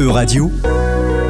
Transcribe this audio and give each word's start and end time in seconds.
E-Radio, 0.00 0.50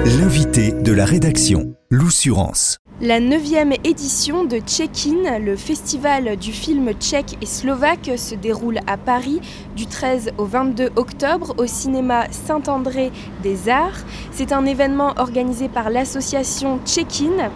l'invité 0.04 0.70
de 0.70 0.92
la 0.92 1.04
rédaction, 1.04 1.74
l'Oussurance. 1.90 2.78
La 3.00 3.18
neuvième 3.18 3.72
édition 3.82 4.44
de 4.44 4.58
Check-in, 4.58 5.40
le 5.40 5.56
festival 5.56 6.36
du 6.36 6.52
film 6.52 6.92
tchèque 6.92 7.36
et 7.42 7.46
slovaque, 7.46 8.12
se 8.16 8.36
déroule 8.36 8.78
à 8.86 8.96
Paris 8.96 9.40
du 9.74 9.86
13 9.86 10.30
au 10.38 10.44
22 10.44 10.90
octobre 10.94 11.52
au 11.58 11.66
cinéma 11.66 12.30
Saint-André 12.30 13.10
des 13.42 13.68
Arts. 13.68 14.04
C'est 14.30 14.52
un 14.52 14.64
événement 14.64 15.14
organisé 15.16 15.68
par 15.68 15.90
l'association 15.90 16.78
Check-in, 16.86 17.50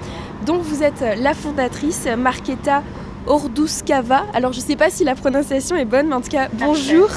dont 0.47 0.59
vous 0.59 0.83
êtes 0.83 1.05
la 1.21 1.35
fondatrice, 1.35 2.09
Marketa 2.19 2.83
Orduskava. 3.27 4.25
Alors 4.35 4.53
je 4.53 4.61
ne 4.61 4.65
sais 4.65 4.77
pas 4.77 4.91
si 4.91 5.05
la 5.05 5.15
prononciation 5.15 5.77
est 5.77 5.85
bonne, 5.85 6.09
mais 6.09 6.15
en 6.15 6.21
tout 6.21 6.31
cas 6.31 6.49
bonjour. 6.53 7.09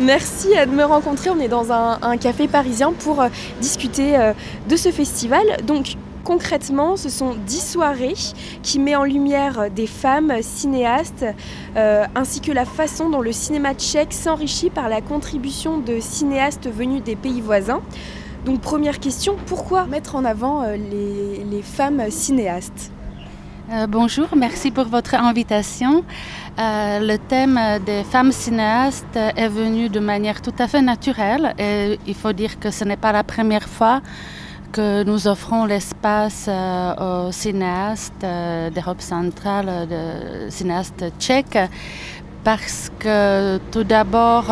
Merci 0.00 0.48
de 0.48 0.70
me 0.70 0.84
rencontrer. 0.84 1.30
On 1.30 1.38
est 1.38 1.48
dans 1.48 1.72
un, 1.72 2.16
café 2.16 2.48
parisien 2.48 2.92
pour 2.92 3.20
euh, 3.20 3.28
discuter 3.60 4.16
euh, 4.16 4.32
de 4.68 4.76
ce 4.76 4.90
festival. 4.90 5.42
Donc 5.64 5.96
concrètement, 6.24 6.96
ce 6.96 7.08
sont 7.08 7.34
dix 7.46 7.72
soirées 7.72 8.14
qui 8.62 8.78
mettent 8.78 8.96
en 8.96 9.04
lumière 9.04 9.70
des 9.70 9.86
femmes 9.86 10.32
cinéastes, 10.40 11.26
euh, 11.76 12.04
ainsi 12.14 12.40
que 12.40 12.52
la 12.52 12.64
façon 12.64 13.10
dont 13.10 13.20
le 13.20 13.32
cinéma 13.32 13.74
tchèque 13.74 14.12
s'enrichit 14.12 14.70
par 14.70 14.88
la 14.88 15.00
contribution 15.00 15.78
de 15.78 16.00
cinéastes 16.00 16.68
venus 16.70 17.02
des 17.02 17.16
pays 17.16 17.40
voisins. 17.40 17.82
Donc 18.46 18.60
première 18.60 19.00
question, 19.00 19.36
pourquoi 19.46 19.86
mettre 19.86 20.16
en 20.16 20.24
avant 20.24 20.64
les 20.64 21.62
femmes 21.62 22.10
cinéastes? 22.10 22.93
Euh, 23.72 23.86
bonjour, 23.86 24.28
merci 24.36 24.70
pour 24.70 24.84
votre 24.84 25.14
invitation. 25.14 26.04
Euh, 26.58 26.98
le 27.00 27.16
thème 27.16 27.58
des 27.86 28.04
femmes 28.04 28.30
cinéastes 28.30 29.16
est 29.16 29.48
venu 29.48 29.88
de 29.88 30.00
manière 30.00 30.42
tout 30.42 30.52
à 30.58 30.68
fait 30.68 30.82
naturelle 30.82 31.54
et 31.58 31.98
il 32.06 32.14
faut 32.14 32.32
dire 32.32 32.60
que 32.60 32.70
ce 32.70 32.84
n'est 32.84 32.98
pas 32.98 33.12
la 33.12 33.24
première 33.24 33.66
fois 33.66 34.02
que 34.70 35.02
nous 35.04 35.26
offrons 35.28 35.64
l'espace 35.64 36.46
euh, 36.48 37.28
aux 37.28 37.32
cinéastes 37.32 38.26
d'Europe 38.74 39.00
centrale, 39.00 39.88
de 39.88 40.50
cinéastes 40.50 41.04
tchèques, 41.18 41.58
parce 42.42 42.90
que 42.98 43.56
tout 43.72 43.84
d'abord, 43.84 44.46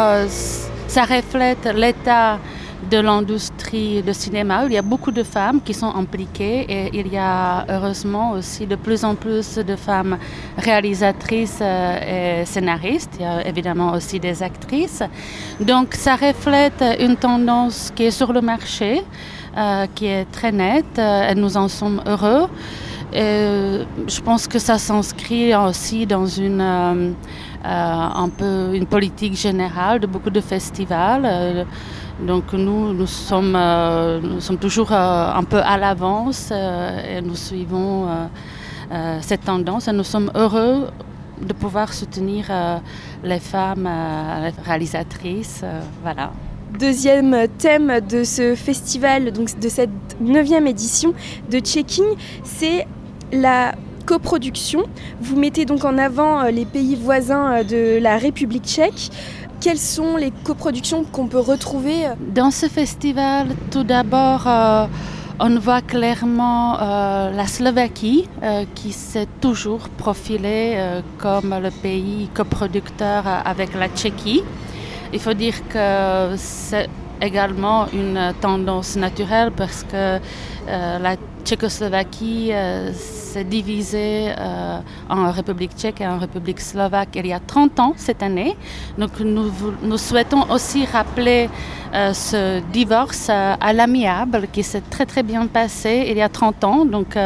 ça 0.89 1.03
reflète 1.03 1.69
l'état 1.75 2.39
de 2.91 2.99
l'industrie 2.99 4.03
de 4.03 4.13
cinéma. 4.13 4.65
Il 4.67 4.73
y 4.73 4.79
a 4.79 4.83
beaucoup 4.83 5.11
de 5.11 5.23
femmes 5.23 5.61
qui 5.63 5.75
sont 5.75 5.95
impliquées 5.95 6.67
et 6.69 6.91
il 6.95 7.13
y 7.13 7.19
a 7.19 7.65
heureusement 7.69 8.33
aussi 8.33 8.67
de 8.67 8.77
plus 8.77 9.05
en 9.05 9.15
plus 9.15 9.57
de 9.57 9.77
femmes 9.77 10.19
réalisatrices 10.59 11.59
euh, 11.61 12.41
et 12.43 12.45
scénaristes. 12.45 13.15
Il 13.19 13.23
y 13.23 13.27
a 13.27 13.47
évidemment 13.47 13.93
aussi 13.93 14.19
des 14.19 14.43
actrices. 14.43 15.03
Donc 15.61 15.95
ça 15.95 16.17
reflète 16.17 16.85
une 17.01 17.17
tendance 17.17 17.93
qui 17.95 18.05
est 18.05 18.11
sur 18.11 18.33
le 18.33 18.41
marché, 18.41 19.03
euh, 19.57 19.87
qui 19.95 20.07
est 20.07 20.25
très 20.33 20.53
nette 20.53 20.99
euh, 20.99 21.31
et 21.31 21.35
nous 21.35 21.57
en 21.57 21.69
sommes 21.69 22.03
heureux. 22.07 22.49
Et 23.15 23.81
je 24.09 24.21
pense 24.23 24.49
que 24.49 24.59
ça 24.59 24.79
s'inscrit 24.79 25.55
aussi 25.55 26.07
dans 26.07 26.27
une, 26.27 27.15
un 27.65 28.29
peu 28.37 28.75
une 28.75 28.87
politique 28.87 29.35
générale 29.35 30.01
de 30.01 30.07
beaucoup 30.07 30.31
de 30.31 30.41
festivals. 30.41 31.67
Donc 32.21 32.53
nous, 32.53 32.93
nous 32.93 33.07
sommes, 33.07 33.57
euh, 33.57 34.21
nous 34.21 34.41
sommes 34.41 34.59
toujours 34.59 34.93
euh, 34.93 35.33
un 35.35 35.43
peu 35.43 35.59
à 35.59 35.77
l'avance 35.77 36.51
euh, 36.53 37.19
et 37.19 37.21
nous 37.21 37.37
suivons 37.37 38.09
cette 39.23 39.45
tendance 39.47 39.89
et 39.89 39.93
nous 39.93 40.05
sommes 40.05 40.31
heureux 40.35 40.89
de 41.41 41.53
pouvoir 41.55 41.95
soutenir 41.95 42.45
les 43.25 43.39
femmes 43.41 43.89
réalisatrices. 44.67 45.65
voilà. 46.03 46.31
Deuxième 46.79 47.49
thème 47.57 48.01
de 48.07 48.23
ce 48.23 48.55
festival, 48.55 49.33
donc 49.33 49.59
de 49.59 49.69
cette 49.71 49.91
neuvième 50.21 50.67
édition 50.67 51.15
de 51.51 51.59
Checking, 51.59 52.05
c'est 52.45 52.87
la 53.33 53.75
coproduction. 54.07 54.83
Vous 55.21 55.37
mettez 55.37 55.65
donc 55.65 55.85
en 55.85 55.97
avant 55.99 56.43
les 56.45 56.65
pays 56.65 56.97
voisins 56.97 57.63
de 57.65 57.99
la 58.01 58.17
République 58.19 58.65
tchèque. 58.65 59.11
Quelles 59.61 59.79
sont 59.79 60.17
les 60.17 60.33
coproductions 60.43 61.05
qu'on 61.05 61.29
peut 61.29 61.39
retrouver 61.39 62.09
Dans 62.35 62.51
ce 62.51 62.67
festival, 62.67 63.47
tout 63.71 63.85
d'abord, 63.85 64.49
euh, 64.49 64.87
on 65.39 65.57
voit 65.61 65.83
clairement 65.83 66.81
euh, 66.81 67.31
la 67.31 67.47
Slovaquie 67.47 68.29
euh, 68.43 68.65
qui 68.75 68.91
s'est 68.91 69.29
toujours 69.41 69.89
profilée 69.89 71.01
comme 71.19 71.55
le 71.63 71.71
pays 71.71 72.29
coproducteur 72.35 73.23
avec 73.45 73.75
la 73.75 73.89
Tchéquie. 73.89 74.43
Il 75.13 75.21
faut 75.21 75.35
dire 75.35 75.55
que 75.69 76.35
c'est 76.37 76.89
également 77.21 77.87
une 77.93 78.35
tendance 78.41 78.97
naturelle 78.97 79.53
parce 79.57 79.85
que 79.85 80.19
la 80.67 81.17
Tchécoslovaquie 81.45 82.53
s'est 83.33 83.45
divisée 83.45 84.31
euh, 84.39 84.79
en 85.09 85.31
République 85.31 85.73
tchèque 85.75 86.03
et 86.03 86.07
en 86.07 86.19
République 86.19 86.61
slovaque 86.61 87.11
il 87.15 87.27
y 87.27 87.33
a 87.33 87.41
30 87.41 87.81
ans 87.81 87.95
cette 87.97 88.23
année. 88.23 88.57
Donc 88.99 89.21
nous, 89.21 89.99
souhaitons 89.99 90.51
aussi 90.51 90.85
rappeler 90.85 91.49
euh, 91.95 92.13
ce 92.13 92.61
divorce 92.73 93.29
euh, 93.31 93.55
à 93.59 93.73
l'amiable 93.73 94.49
qui 94.53 94.63
s'est 94.63 94.83
très 94.91 95.07
très 95.07 95.23
bien 95.23 95.47
passé 95.47 96.05
il 96.09 96.17
y 96.19 96.23
a 96.23 96.29
30 96.29 96.65
ans. 96.65 96.85
Donc 96.85 97.17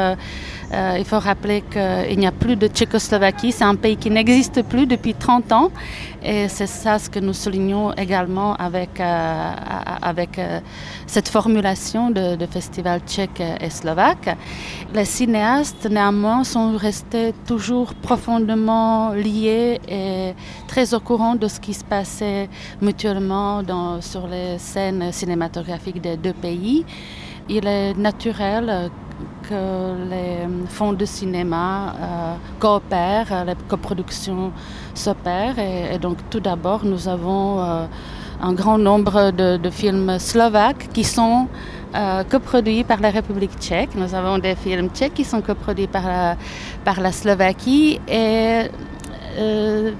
il 0.72 1.04
faut 1.04 1.19
rappeler 1.19 1.62
qu'il 1.62 2.19
n'y 2.19 2.27
a 2.27 2.32
plus 2.32 2.56
de 2.56 2.66
Tchécoslovaquie, 2.66 3.53
c'est 3.53 3.65
un 3.65 3.77
pays 3.77 3.97
qui 3.97 4.10
n'existe 4.10 4.62
plus 4.62 4.87
depuis 4.87 5.15
30 5.15 5.53
ans 5.53 5.71
et 6.22 6.49
c'est 6.49 6.66
ça 6.66 6.99
ce 6.99 7.09
que 7.09 7.21
nous 7.21 7.32
soulignons 7.32 7.93
également 7.93 8.54
avec, 8.56 9.00
avec 9.00 10.41
cette 11.06 11.28
formulation 11.28 12.10
de, 12.10 12.34
de 12.34 12.47
festival 12.47 13.00
tchèque 13.06 13.43
et 13.60 13.71
slovaque. 13.71 14.37
Les 14.93 15.04
cinéastes 15.04 15.88
néanmoins 15.88 16.43
sont 16.44 16.77
restés 16.77 17.33
toujours 17.47 17.94
profondément 17.94 19.10
liés 19.10 19.81
et 19.88 20.34
très 20.66 20.94
au 20.94 21.00
courant 21.00 21.37
de 21.37 21.48
ce 21.48 21.60
qui 21.60 21.75
se 21.75 21.84
passait 21.84 22.48
mutuellement 22.81 23.62
sur 24.00 24.27
les 24.27 24.59
scènes 24.59 25.12
cinématographiques 25.12 26.00
des 26.00 26.16
deux 26.16 26.33
pays. 26.33 26.84
Il 27.48 27.66
est 27.66 27.94
naturel 27.94 28.91
que 29.49 30.11
les 30.11 30.47
fonds 30.69 30.93
de 30.93 31.05
cinéma 31.05 31.95
euh, 31.95 32.34
coopèrent, 32.61 33.45
les 33.45 33.55
coproductions 33.69 34.53
s'opèrent. 34.95 35.59
Et, 35.59 35.99
donc 35.99 36.19
tout 36.31 36.41
d'abord, 36.41 36.84
nous 36.84 37.09
avons 37.09 37.61
euh, 37.61 37.87
un 38.41 38.53
grand 38.53 38.79
nombre 38.79 39.31
de, 39.31 39.71
films 39.71 40.19
slovaques 40.19 40.89
qui 40.93 41.05
sont 41.05 41.49
euh, 41.95 42.25
coproduits 42.25 42.84
par 42.84 43.01
la 43.01 43.11
République 43.11 43.59
tchèque. 43.59 43.95
Nous 43.95 44.15
avons 44.15 44.39
des 44.39 44.55
films 44.55 44.89
tchèques 44.91 45.15
qui 45.15 45.25
sont 45.25 45.41
coproduits 45.41 45.87
par 45.87 46.07
la, 46.07 46.37
par 46.84 47.01
la 47.01 47.13
Slovaquie 47.13 48.01
et 48.09 48.71
euh, 49.39 49.93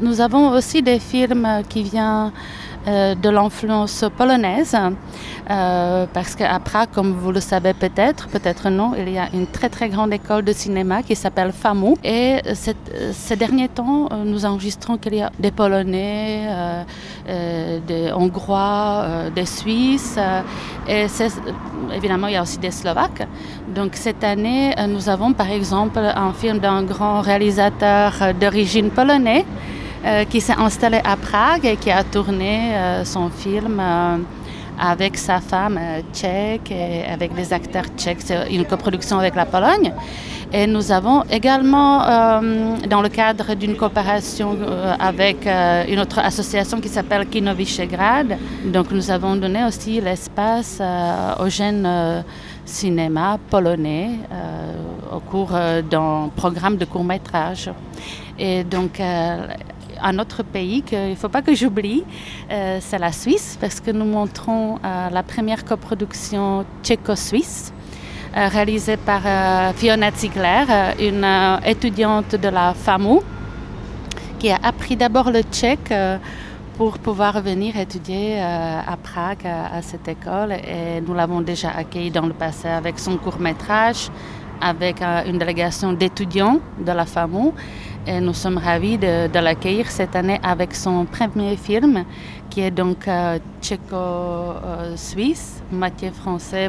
nous, 0.00 0.20
avons 0.20 0.50
aussi 0.50 0.82
des 0.82 1.00
films 1.00 1.62
qui 1.68 1.82
viennent 1.82 2.30
euh, 2.86 3.14
de 3.14 3.28
l'influence 3.28 4.04
polonaise, 4.16 4.74
euh, 5.50 6.06
parce 6.14 6.34
Prague, 6.64 6.88
comme 6.94 7.12
vous 7.12 7.30
le 7.30 7.40
savez 7.40 7.74
peut-être, 7.74 8.28
peut-être 8.28 8.70
non, 8.70 8.92
il 8.96 9.10
y 9.10 9.18
a 9.18 9.28
une 9.34 9.46
très 9.46 9.68
très 9.68 9.88
grande 9.88 10.12
école 10.12 10.44
de 10.44 10.52
cinéma 10.52 11.02
qui 11.02 11.14
s'appelle 11.14 11.52
FAMU. 11.52 11.94
Et 12.02 12.40
ces 12.54 13.36
derniers 13.36 13.68
temps, 13.68 14.08
euh, 14.10 14.24
nous 14.24 14.46
enregistrons 14.46 14.96
qu'il 14.96 15.14
y 15.16 15.22
a 15.22 15.30
des 15.38 15.50
Polonais, 15.50 16.48
des 17.86 18.12
Hongrois, 18.12 19.30
des 19.34 19.46
Suisses, 19.46 20.18
et 20.88 21.06
évidemment 21.94 22.26
il 22.28 22.32
y 22.34 22.36
a 22.36 22.42
aussi 22.42 22.58
des 22.58 22.70
Slovaques. 22.70 23.26
Donc 23.74 23.90
cette 23.94 24.24
année, 24.24 24.74
nous 24.88 25.08
avons 25.08 25.32
par 25.32 25.50
exemple 25.50 25.98
un 25.98 26.32
film 26.32 26.58
d'un 26.58 26.82
grand 26.82 27.20
réalisateur 27.20 28.14
d'origine 28.40 28.90
polonaise 28.90 29.44
euh, 29.44 29.79
qui 30.30 30.40
s'est 30.40 30.56
installé 30.58 31.00
à 31.04 31.16
Prague 31.16 31.66
et 31.66 31.76
qui 31.76 31.90
a 31.90 32.02
tourné 32.04 32.74
euh, 32.74 33.04
son 33.04 33.28
film 33.28 33.78
euh, 33.80 34.16
avec 34.78 35.18
sa 35.18 35.40
femme 35.40 35.78
tchèque 36.12 36.70
et 36.70 37.04
avec 37.04 37.34
des 37.34 37.52
acteurs 37.52 37.84
tchèques. 37.96 38.22
C'est 38.24 38.50
une 38.50 38.64
coproduction 38.64 39.18
avec 39.18 39.34
la 39.34 39.44
Pologne. 39.44 39.92
Et 40.52 40.66
nous 40.66 40.90
avons 40.90 41.22
également, 41.30 41.98
dans 42.88 43.02
le 43.02 43.08
cadre 43.08 43.54
d'une 43.54 43.76
coopération 43.76 44.56
avec 44.98 45.46
une 45.46 46.00
autre 46.00 46.18
association 46.18 46.80
qui 46.80 46.88
s'appelle 46.88 47.28
Kino 47.28 47.54
Visegrad, 47.54 48.36
donc 48.64 48.90
nous 48.90 49.12
avons 49.12 49.36
donné 49.36 49.64
aussi 49.64 50.00
l'espace 50.00 50.82
aux 51.38 51.48
jeunes 51.48 52.24
cinéma 52.64 53.38
polonais 53.48 54.10
au 55.14 55.20
cours 55.20 55.52
d'un 55.88 56.30
programme 56.34 56.78
de 56.78 56.84
court 56.84 57.04
métrage. 57.04 57.70
Et 58.36 58.64
donc, 58.64 59.00
un 60.02 60.18
autre 60.18 60.42
pays 60.42 60.82
qu'il 60.82 61.10
ne 61.10 61.14
faut 61.14 61.28
pas 61.28 61.42
que 61.42 61.54
j'oublie, 61.54 62.04
euh, 62.50 62.78
c'est 62.80 62.98
la 62.98 63.12
Suisse, 63.12 63.56
parce 63.60 63.80
que 63.80 63.90
nous 63.90 64.04
montrons 64.04 64.78
euh, 64.84 65.10
la 65.10 65.22
première 65.22 65.64
coproduction 65.64 66.64
tchéco-suisse. 66.82 67.72
Euh, 68.36 68.46
réalisée 68.46 68.96
par 68.96 69.22
Fiona 69.74 70.12
Ziegler, 70.12 70.64
une 71.00 71.26
étudiante 71.66 72.36
de 72.36 72.48
la 72.48 72.74
FAMU, 72.74 73.18
qui 74.38 74.50
a 74.50 74.58
appris 74.62 74.96
d'abord 74.96 75.32
le 75.32 75.42
tchèque 75.42 75.92
pour 76.78 76.98
pouvoir 76.98 77.42
venir 77.42 77.76
étudier 77.76 78.40
à 78.40 78.96
Prague 79.02 79.44
à, 79.44 79.82
cette 79.82 80.06
école 80.06 80.52
et 80.52 81.00
nous 81.04 81.12
l'avons 81.12 81.40
déjà 81.40 81.70
accueilli 81.70 82.12
dans 82.12 82.24
le 82.24 82.32
passé 82.32 82.68
avec 82.68 83.00
son 83.00 83.16
court 83.18 83.40
métrage, 83.40 84.10
avec 84.60 85.02
une 85.02 85.36
délégation 85.36 85.92
d'étudiants 85.92 86.60
de 86.78 86.92
la 86.92 87.06
FAMU 87.06 87.50
et 88.06 88.20
nous 88.20 88.34
sommes 88.34 88.58
ravis 88.58 88.98
de, 88.98 89.38
l'accueillir 89.38 89.90
cette 89.90 90.16
année 90.16 90.40
avec 90.42 90.74
son 90.74 91.04
premier 91.04 91.56
film 91.56 92.04
qui 92.48 92.60
est 92.60 92.70
donc 92.70 93.06
euh, 93.06 93.38
tchéco-suisse, 93.62 95.62
moitié 95.70 96.10
français, 96.10 96.68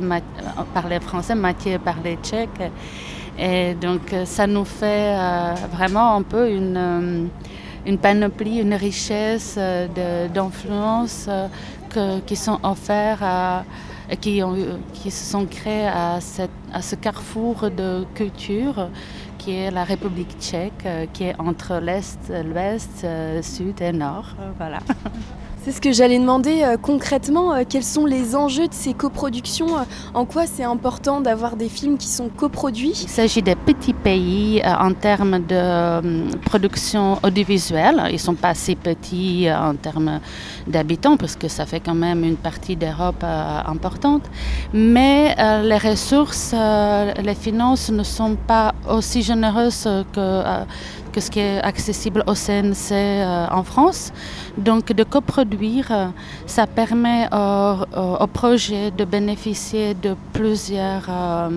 parler 0.74 1.00
français, 1.00 1.36
moitié 1.36 1.80
parler 1.80 2.18
tchèque. 2.22 2.72
Et 3.39 3.74
donc 3.74 4.13
ça 4.25 4.45
nous 4.45 4.66
fait 4.66 5.16
vraiment 5.72 6.18
un 6.18 6.22
peu 6.22 6.51
une 6.51 7.30
une 7.86 7.98
panoplie, 7.98 8.60
une 8.60 8.74
richesse 8.74 9.56
euh, 9.57 10.27
d'influences 10.27 11.27
euh, 11.98 12.19
qui 12.25 12.36
sont 12.36 12.60
offertes 12.63 13.24
et 14.10 14.18
qui, 14.18 14.42
se 14.42 15.31
sont 15.31 15.45
créées 15.45 15.88
à, 15.88 16.19
à 16.74 16.81
ce 16.81 16.95
carrefour 16.95 17.69
de 17.69 18.06
culture 18.13 18.89
qui 19.42 19.54
est 19.54 19.72
la 19.72 19.84
République 19.84 20.40
tchèque, 20.40 20.86
euh, 20.86 21.08
qui 21.12 21.24
est 21.24 21.36
entre 21.40 21.80
l'Est, 21.80 22.32
l'Ouest, 22.46 23.08
Sud 23.42 23.82
et 23.82 23.92
Nord. 23.92 24.36
Voilà. 24.58 24.80
C'est 25.63 25.74
ce 25.74 25.80
que 25.80 25.92
j'allais 25.92 26.18
demander 26.18 26.63
euh, 26.63 26.75
concrètement, 26.75 27.54
euh, 27.54 27.62
quels 27.69 27.84
sont 27.84 28.08
les 28.08 28.36
enjeux 28.36 28.68
de 28.68 28.74
ces 28.74 28.96
coproductions 28.96 29.78
euh, 29.78 29.84
En 30.16 30.25
quoi 30.25 30.48
c'est 30.48 30.63
important 30.63 31.22
d'avoir 31.22 31.56
des 31.56 31.69
films 31.69 32.00
qui 32.00 32.08
sont 32.08 32.30
coproduits? 32.30 33.00
Il 33.04 33.08
s'agit 33.10 33.44
des 33.44 33.54
petits 33.54 33.94
pays 33.94 34.63
en 34.66 34.92
termes 34.94 35.38
de 35.38 36.36
production 36.46 37.19
audiovisuelle. 37.22 38.02
Ils 38.10 38.13
ne 38.13 38.18
sont 38.18 38.34
pas 38.34 38.50
assez 38.50 38.74
petits 38.74 39.46
en 39.52 39.75
termes 39.75 40.19
d'habitants 40.66 41.16
parce 41.16 41.36
que 41.36 41.48
ça 41.48 41.68
fait 41.68 41.80
quand 41.80 41.94
même 41.94 42.24
une 42.24 42.38
partie 42.38 42.75
d'Europe 42.75 43.24
importante. 43.24 44.24
Mais 44.74 45.36
les 45.63 45.78
ressources, 45.78 46.56
les 47.24 47.36
finances 47.36 47.92
ne 47.92 48.04
sont 48.04 48.36
pas 48.36 48.74
aussi 48.90 49.22
généreuses 49.22 49.88
que 50.12 50.42
que 51.12 51.19
ce 51.19 51.30
qui 51.30 51.40
est 51.40 51.62
accessible 51.62 52.24
au 52.28 52.34
CNC 52.34 52.92
euh, 52.92 53.48
en 53.52 53.63
France. 53.63 54.12
Donc 54.58 54.92
de 54.94 55.04
coproduire, 55.04 55.88
euh, 55.92 56.08
ça 56.46 56.68
permet 56.68 57.28
au, 57.31 58.28
projet 58.28 58.92
de 58.92 59.06
bénéficier 59.06 59.94
de 59.94 60.16
plusieurs 60.34 61.06
euh, 61.10 61.50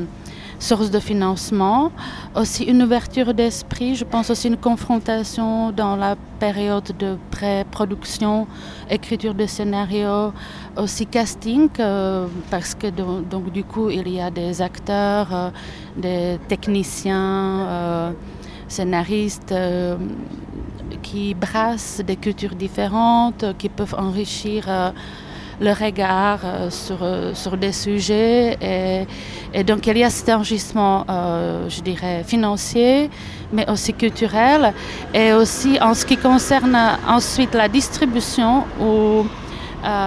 sources 0.58 0.90
de 0.90 0.98
financement, 0.98 1.92
aussi 2.34 2.64
une 2.64 2.82
ouverture 2.82 3.34
d'esprit, 3.34 3.94
je 3.94 4.04
pense 4.04 4.30
aussi 4.30 4.48
une 4.48 4.56
confrontation 4.56 5.70
dans 5.72 5.94
la 5.96 6.16
période 6.38 6.90
de 6.98 7.16
pré-production, 7.30 8.46
écriture 8.88 9.34
de 9.34 9.46
scénario, 9.46 10.32
aussi 10.76 11.06
casting, 11.06 11.68
parce 12.50 12.74
que 12.74 12.88
donc, 12.88 13.52
du 13.52 13.64
coup 13.64 13.90
il 13.90 14.08
y 14.08 14.20
a 14.20 14.30
des 14.30 14.62
acteurs, 14.62 15.52
des 15.96 16.38
techniciens 16.48 18.14
scénaristes 18.74 19.52
euh, 19.52 19.96
qui 21.02 21.34
brassent 21.34 22.02
des 22.04 22.16
cultures 22.16 22.56
différentes, 22.56 23.44
qui 23.56 23.68
peuvent 23.68 23.94
enrichir 23.96 24.64
euh, 24.66 24.90
le 25.60 25.72
regard 25.72 26.40
euh, 26.44 26.70
sur, 26.70 26.98
sur 27.34 27.56
des 27.56 27.72
sujets. 27.72 28.58
Et, 28.60 29.06
et, 29.56 29.62
donc 29.62 29.86
il 29.86 29.96
y 29.98 30.04
a 30.04 30.10
cet 30.10 30.28
enrichissement, 30.30 31.04
je 31.68 31.80
dirais, 31.82 32.24
financier, 32.24 33.10
mais 33.52 33.68
aussi 33.70 33.92
culturel. 33.94 34.72
Et 35.12 35.32
aussi 35.32 35.78
en 35.80 35.94
ce 35.94 36.04
qui 36.04 36.16
concerne 36.16 36.76
ensuite 37.06 37.54
la 37.54 37.68
distribution 37.68 38.64
ou 38.80 39.24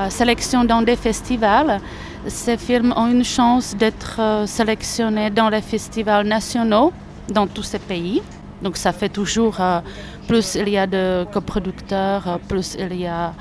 sélection 0.10 0.66
dans 0.66 0.82
des 0.82 0.98
festivals, 0.98 1.80
ces 2.28 2.58
films 2.58 2.94
ont 2.98 3.08
une 3.08 3.24
chance 3.24 3.76
d'être 3.76 4.20
sélectionnés 4.46 5.30
dans 5.30 5.50
les 5.50 5.62
festivals 5.62 6.28
nationaux 6.28 6.92
dans 7.30 7.48
tous 7.48 7.64
ces 7.64 7.80
pays. 7.80 8.22
Donc 8.62 8.78
ça 8.78 8.92
fait 8.92 9.10
toujours, 9.10 9.58
euh, 9.60 9.82
plus 10.28 10.56
il 10.56 10.70
y 10.70 10.78
a 10.78 10.88
de 10.88 11.26
coproducteurs, 11.32 12.28
euh, 12.28 12.38
plus 12.48 12.76
il 12.80 12.96
y 13.00 13.08
a 13.08 13.34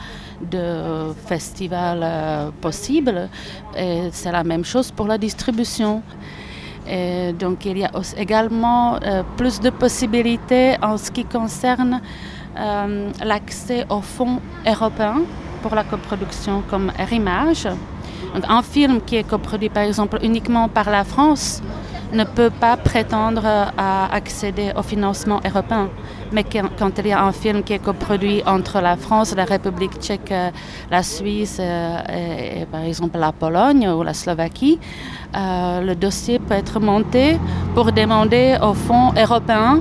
de 0.42 1.12
festivals 1.26 2.02
euh, 2.02 2.50
possibles. 2.60 3.28
Et 3.76 4.08
c'est 4.12 4.32
la 4.32 4.44
même 4.44 4.64
chose 4.64 4.90
pour 4.90 5.06
la 5.06 5.18
distribution. 5.18 6.02
Donc 7.40 7.64
il 7.64 7.78
y 7.78 7.84
a 7.84 7.90
également 8.16 9.00
plus 9.36 9.58
de 9.58 9.70
possibilités 9.70 10.76
en 10.80 10.96
ce 10.96 11.10
qui 11.10 11.24
concerne 11.24 12.00
l'accès 13.24 13.84
aux 13.90 14.02
fonds 14.02 14.40
européens 14.64 15.22
pour 15.62 15.74
la 15.74 15.82
coproduction 15.82 16.62
comme 16.70 16.92
Rimage. 16.96 17.66
un 18.48 18.62
film 18.62 19.00
qui 19.00 19.16
est 19.16 19.28
coproduit 19.28 19.68
par 19.68 19.82
exemple 19.82 20.20
uniquement 20.22 20.68
par 20.68 20.88
la 20.88 21.02
France 21.02 21.60
ne 22.12 22.24
peut 22.24 22.50
pas 22.50 22.76
prétendre 22.76 23.44
à 23.44 24.14
accéder 24.14 24.72
au 24.76 24.82
financement 24.82 25.40
européen. 25.44 25.88
Mais 26.32 26.44
quand 26.44 26.98
il 26.98 27.06
y 27.06 27.12
a 27.12 27.22
un 27.22 27.32
film 27.32 27.62
qui 27.62 27.72
est 27.72 27.78
coproduit 27.78 28.42
entre 28.46 28.80
la 28.80 28.96
France, 28.96 29.34
la 29.36 29.44
République 29.44 29.94
tchèque, 30.00 30.32
la 30.90 31.02
Suisse 31.02 31.58
euh, 31.60 32.60
et, 32.60 32.66
par 32.66 32.82
exemple 32.82 33.18
la 33.18 33.32
Pologne 33.32 33.88
ou 33.88 34.02
la 34.02 34.14
Slovaquie, 34.14 34.78
euh, 35.36 35.80
le 35.80 35.94
dossier 35.94 36.38
peut 36.38 36.54
être 36.54 36.80
monté 36.80 37.38
pour 37.74 37.92
demander 37.92 38.56
au 38.62 38.74
fonds 38.74 39.12
européen 39.16 39.80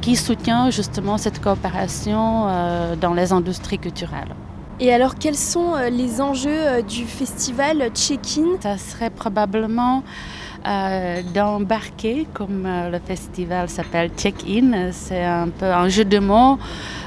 qui 0.00 0.16
soutient 0.16 0.70
justement 0.70 1.16
cette 1.16 1.40
coopération 1.40 2.46
euh, 2.46 2.96
dans 2.96 3.14
les 3.14 3.32
industries 3.32 3.78
culturelles. 3.78 4.34
Et 4.80 4.92
alors, 4.92 5.14
quels 5.14 5.36
sont 5.36 5.74
les 5.88 6.20
enjeux 6.20 6.82
du 6.82 7.04
festival 7.04 7.90
Check-in? 7.94 8.60
Ça 8.60 8.76
serait 8.76 9.10
probablement 9.10 10.02
euh, 10.66 11.20
d'embarquer, 11.34 12.26
comme 12.32 12.64
euh, 12.64 12.88
le 12.88 12.98
festival 12.98 13.68
s'appelle 13.68 14.10
Check-in. 14.16 14.92
C'est 14.92 15.22
un 15.22 15.48
peu 15.50 15.66
un 15.66 15.90
jeu 15.90 16.06
de 16.06 16.18
mots 16.18 16.58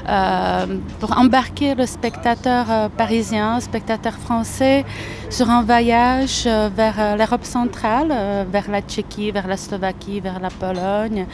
euh, 0.08 0.66
pour 1.00 1.18
embarquer 1.18 1.74
le 1.74 1.84
spectateur 1.84 2.88
parisien, 2.90 3.58
spectateur 3.58 4.12
français, 4.12 4.84
sur 5.28 5.50
un 5.50 5.64
voyage 5.64 6.44
vers 6.46 7.16
l'Europe 7.16 7.44
centrale, 7.44 8.46
vers 8.48 8.70
la 8.70 8.80
Tchéquie, 8.80 9.32
vers 9.32 9.48
la 9.48 9.56
Slovaquie, 9.56 10.20
vers 10.20 10.38
la 10.38 10.50
Pologne, 10.50 11.26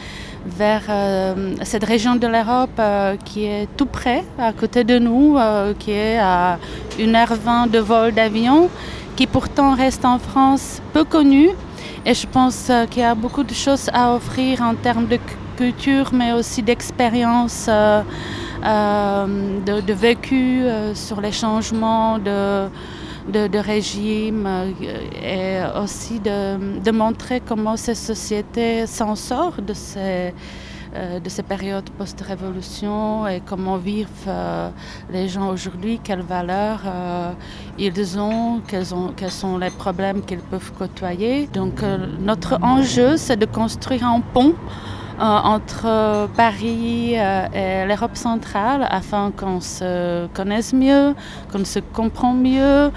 vers 0.47 0.83
cette 1.61 1.83
région 1.83 2.15
de 2.15 2.27
l'Europe 2.27 2.81
qui 3.23 3.45
est 3.45 3.67
tout 3.77 3.85
près, 3.85 4.23
à 4.39 4.51
côté 4.51 4.83
de 4.83 4.97
nous, 4.97 5.37
qui 5.79 5.91
est 5.91 6.17
à 6.17 6.57
1h20 6.97 7.69
de 7.69 7.79
vol 7.79 8.13
d'avion, 8.13 8.69
qui 9.15 9.27
pourtant 9.27 9.75
reste 9.75 10.03
en 10.03 10.19
France 10.19 10.81
peu 10.91 11.03
connue 11.03 11.51
et 12.05 12.13
je 12.13 12.27
pense 12.27 12.69
euh, 12.69 12.85
qu'il 12.85 13.01
y 13.01 13.05
a 13.05 13.15
beaucoup 13.15 13.43
de 13.43 13.53
choses 13.53 13.89
à 13.91 14.13
offrir 14.13 14.61
en 14.61 14.75
termes 14.75 15.07
de 15.07 15.17
culture, 15.57 16.11
mais 16.13 16.33
aussi 16.33 16.61
d'expérience, 16.61 17.65
euh, 17.67 18.03
euh, 18.63 19.59
de, 19.65 19.93
vécu 19.93 20.63
sur 20.93 21.19
les 21.19 21.31
changements 21.31 22.19
de, 22.19 22.67
de, 23.31 23.57
régime 23.57 24.47
et 25.23 25.59
aussi 25.81 26.19
de, 26.19 26.91
montrer 26.91 27.41
comment 27.41 27.77
ces 27.77 27.95
sociétés 27.95 28.85
s'en 28.85 29.15
sortent 29.15 29.65
de 29.65 29.73
ces 29.73 30.33
de 30.95 31.29
ces 31.29 31.43
périodes 31.43 31.89
post-révolution 31.97 33.27
et 33.27 33.41
comment 33.45 33.77
vivent 33.77 34.07
euh, 34.27 34.69
les 35.11 35.27
gens 35.27 35.49
aujourd'hui, 35.49 35.99
quelles 36.03 36.21
valeurs 36.21 36.81
euh, 36.85 37.31
ils 37.77 38.19
ont 38.19 38.61
quels, 38.67 38.93
ont, 38.93 39.11
quels 39.15 39.31
sont 39.31 39.57
les 39.57 39.71
problèmes 39.71 40.21
qu'ils 40.21 40.39
peuvent 40.39 40.71
côtoyer. 40.77 41.47
Donc 41.47 41.81
notre 42.19 42.59
enjeu, 42.61 43.17
c'est 43.17 43.37
de 43.37 43.45
construire 43.45 44.07
un 44.07 44.21
pont 44.21 44.53
entre 45.17 46.27
Paris 46.35 47.13
et 47.13 47.85
l'Europe 47.87 48.17
centrale 48.17 48.85
afin 48.89 49.31
qu'on 49.31 49.61
se 49.61 50.27
connaisse 50.27 50.73
mieux, 50.73 51.13
qu'on 51.51 51.63
se 51.63 51.79
comprend 51.79 52.33
mieux, 52.33 52.91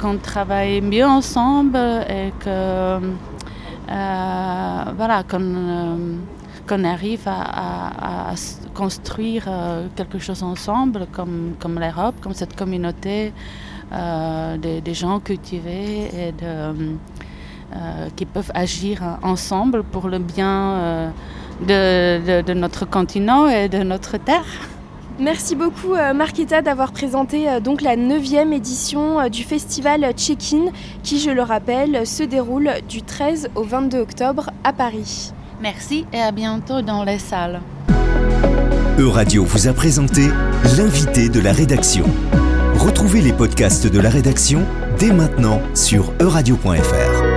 qu'on 0.00 0.18
travaille 0.18 0.80
mieux 0.80 1.06
ensemble 1.06 1.78
et 2.08 2.32
que 2.40 2.98
voilà, 3.88 5.22
qu'on 5.28 6.18
qu'on 6.66 6.84
arrive 6.84 7.26
à, 7.26 8.34
construire 8.74 9.44
euh, 9.48 9.86
quelque 9.96 10.18
chose 10.18 10.42
ensemble, 10.42 11.06
comme, 11.12 11.78
l'Europe, 11.78 12.14
comme 12.22 12.32
cette 12.32 12.56
communauté 12.56 13.32
euh, 13.92 14.56
des, 14.56 14.94
gens 14.94 15.20
cultivés 15.20 16.04
et 16.06 16.34
euh, 16.42 16.72
qui 18.16 18.24
peuvent 18.24 18.50
agir 18.54 19.02
ensemble 19.22 19.82
pour 19.82 20.08
le 20.08 20.18
bien 20.18 21.12
de, 21.66 22.52
notre 22.54 22.86
continent 22.86 23.46
et 23.48 23.68
de 23.68 23.82
notre 23.82 24.16
terre. 24.16 24.46
Merci 25.18 25.54
beaucoup 25.54 25.94
Marquetta 26.14 26.62
d'avoir 26.62 26.92
présenté 26.92 27.60
donc 27.60 27.82
la 27.82 27.96
9e 27.96 28.52
édition 28.52 29.28
du 29.28 29.44
festival 29.44 30.10
Check-in 30.16 30.72
qui, 31.02 31.18
je 31.20 31.30
le 31.30 31.42
rappelle, 31.42 32.06
se 32.06 32.22
déroule 32.22 32.70
du 32.88 33.02
13 33.02 33.50
au 33.54 33.62
22 33.62 33.98
octobre 33.98 34.50
à 34.64 34.72
Paris. 34.72 35.32
Merci 35.62 36.06
et 36.12 36.20
à 36.20 36.32
bientôt 36.32 36.82
dans 36.82 37.04
les 37.04 37.20
salles. 37.20 37.60
Euradio 38.98 39.44
vous 39.44 39.68
a 39.68 39.72
présenté 39.72 40.22
l'invité 40.76 41.28
de 41.28 41.38
la 41.38 41.52
rédaction. 41.52 42.04
Retrouvez 42.74 43.20
les 43.20 43.32
podcasts 43.32 43.86
de 43.86 44.00
la 44.00 44.10
rédaction 44.10 44.66
dès 44.98 45.12
maintenant 45.12 45.62
sur 45.74 46.12
euradio.fr. 46.20 47.31